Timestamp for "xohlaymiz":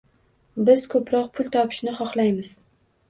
2.01-2.51